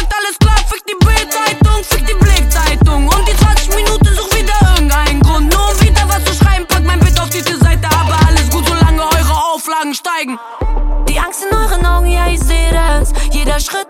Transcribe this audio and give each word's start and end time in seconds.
Fakt, 0.00 0.14
alles 0.16 0.38
klar, 0.38 0.56
fick 0.66 0.82
die 0.86 1.04
Bild-Zeitung, 1.04 1.84
fick 1.84 2.06
die 2.06 2.14
Blick-Zeitung. 2.14 3.06
Und 3.06 3.28
die 3.28 3.36
20 3.36 3.74
Minuten 3.74 4.14
such 4.14 4.34
wieder 4.34 4.54
irgendeinen 4.74 5.20
Grund. 5.20 5.52
Nur 5.52 5.80
wieder 5.80 6.08
was 6.08 6.24
zu 6.24 6.32
schreiben, 6.42 6.66
pack 6.66 6.84
mein 6.84 7.00
Bild 7.00 7.20
auf 7.20 7.28
die 7.28 7.40
Seite, 7.40 7.86
aber 7.86 8.16
alles 8.26 8.48
gut, 8.50 8.66
solange 8.66 9.02
eure 9.02 9.44
Auflagen 9.52 9.94
steigen. 9.94 10.38
Die 11.08 11.18
Angst 11.20 11.44
in 11.44 11.54
euren 11.54 11.84
Augen, 11.84 12.06
ja, 12.06 12.28
ich 12.28 12.40
seh 12.40 12.70
das. 12.72 13.12
Jeder 13.30 13.60
Schritt, 13.60 13.88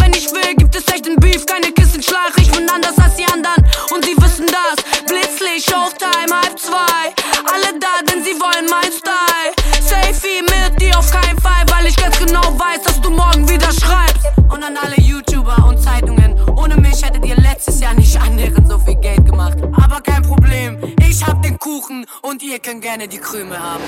Wenn 0.00 0.12
ich 0.12 0.30
will, 0.32 0.54
gibt 0.56 0.74
es 0.74 0.86
echten 0.88 1.16
Beef, 1.16 1.44
keine 1.46 1.72
Kissenschlag 1.72 2.32
Ich 2.38 2.50
bin 2.50 2.68
anders 2.68 2.96
als 2.98 3.16
die 3.16 3.26
anderen. 3.26 3.64
Und 3.94 4.04
sie 4.04 4.16
wissen 4.16 4.46
das. 4.46 4.76
Blitzlicht, 5.06 5.70
Showtime, 5.70 6.32
halb 6.32 6.58
zwei. 6.58 7.12
Alle 7.52 7.78
da, 7.78 8.02
denn 8.10 8.22
sie 8.24 8.38
wollen 8.40 8.66
mein 8.70 8.90
Style. 8.90 9.52
Safety 9.80 10.42
mit 10.42 10.80
dir 10.80 10.98
auf 10.98 11.10
keinen 11.10 11.38
Fall 11.40 11.64
Weil 11.70 11.86
ich 11.86 11.96
ganz 11.96 12.18
genau 12.18 12.42
weiß, 12.58 12.82
dass 12.84 13.00
du 13.00 13.10
morgen 13.10 13.48
wieder 13.48 13.70
schreibst. 13.72 14.26
Und 14.52 14.62
an 14.62 14.76
alle 14.76 14.96
YouTuber 15.00 15.66
und 15.68 15.82
Zeitungen. 15.82 16.38
Ohne 16.56 16.76
mich 16.76 17.04
hättet 17.04 17.24
ihr 17.24 17.36
letztes 17.36 17.80
Jahr 17.80 17.94
nicht 17.94 18.16
annähernd 18.20 18.68
so 18.68 18.78
viel 18.78 18.96
Geld 18.96 19.24
gemacht. 19.26 19.58
Aber 19.76 20.00
kein 20.00 20.22
Problem, 20.22 20.78
ich 21.08 21.24
hab 21.26 21.42
den 21.42 21.58
Kuchen. 21.58 22.06
Und 22.22 22.42
ihr 22.42 22.58
könnt 22.58 22.82
gerne 22.82 23.08
die 23.08 23.18
Krümel 23.18 23.58
haben. 23.58 23.82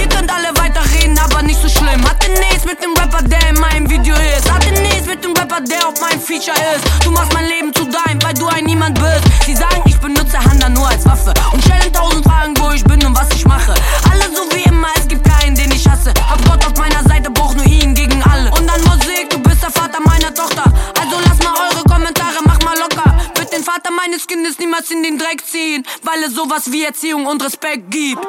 Ihr 0.00 0.08
könnt 0.08 0.32
alle 0.32 0.48
weiterreden, 0.56 1.18
aber 1.18 1.42
nicht 1.42 1.60
so 1.60 1.68
schlimm. 1.68 2.02
Hatte 2.08 2.30
nichts 2.30 2.53
Feature 6.44 6.76
ist. 6.76 7.04
Du 7.04 7.10
machst 7.10 7.32
mein 7.32 7.46
Leben 7.46 7.72
zu 7.74 7.84
dein, 7.84 8.22
weil 8.22 8.34
du 8.34 8.46
ein 8.46 8.64
Niemand 8.64 8.98
bist. 8.98 9.46
Sie 9.46 9.54
sagen, 9.54 9.82
ich 9.86 9.98
benutze 9.98 10.38
Handa 10.38 10.68
nur 10.68 10.86
als 10.86 11.04
Waffe 11.06 11.32
Und 11.52 11.62
stellen 11.64 11.92
tausend 11.92 12.24
Fragen, 12.24 12.54
wo 12.58 12.70
ich 12.72 12.84
bin 12.84 13.04
und 13.04 13.16
was 13.16 13.28
ich 13.34 13.44
mache. 13.46 13.74
Alle 14.10 14.24
so 14.34 14.42
wie 14.54 14.62
immer, 14.64 14.88
es 14.98 15.08
gibt 15.08 15.24
keinen, 15.24 15.54
den 15.54 15.70
ich 15.72 15.88
hasse. 15.88 16.12
Hab 16.28 16.44
Gott 16.44 16.64
auf 16.66 16.76
meiner 16.76 17.02
Seite, 17.04 17.30
brauch 17.30 17.54
nur 17.54 17.64
ihn 17.64 17.94
gegen 17.94 18.22
alle. 18.24 18.50
Und 18.50 18.66
dann 18.66 18.82
Musik, 18.82 19.30
du 19.30 19.38
bist 19.38 19.62
der 19.62 19.70
Vater 19.70 20.00
meiner 20.04 20.34
Tochter. 20.34 20.64
Also 21.00 21.16
lass 21.26 21.38
mal 21.42 21.54
eure 21.70 21.82
Kommentare, 21.84 22.40
mach 22.44 22.60
mal 22.62 22.76
locker. 22.78 23.14
Wird 23.36 23.52
den 23.52 23.62
Vater 23.62 23.90
meines 23.90 24.26
Kindes 24.26 24.58
niemals 24.58 24.90
in 24.90 25.02
den 25.02 25.18
Dreck 25.18 25.44
ziehen 25.46 25.84
Weil 26.02 26.24
es 26.24 26.34
sowas 26.34 26.70
wie 26.70 26.84
Erziehung 26.84 27.26
und 27.26 27.42
Respekt 27.42 27.90
gibt. 27.90 28.22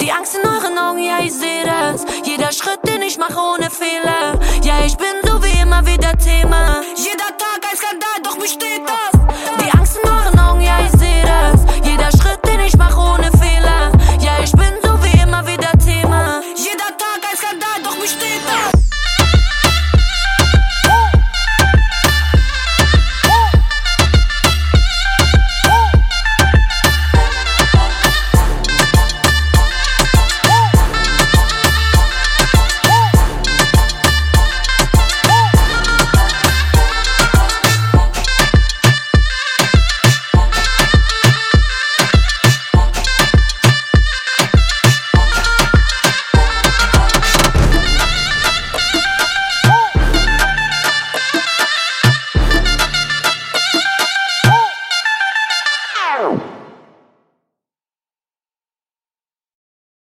Die 0.00 0.10
Angst 0.10 0.34
in 0.34 0.48
euren 0.48 0.78
Augen, 0.78 0.98
ja, 0.98 1.18
ich 1.20 1.32
seh 1.32 1.64
das. 1.64 2.04
Jeder 2.24 2.50
Schritt, 2.52 2.80
den 2.88 3.02
ich 3.02 3.18
mache 3.18 3.38
ohne 3.38 3.70
Fehler. 3.70 4.40
Ja, 4.64 4.84
ich 4.84 4.96
bin 4.96 5.06
so 5.24 5.42
wie 5.44 5.60
immer 5.60 5.86
wieder 5.86 6.16
Thema. 6.18 6.80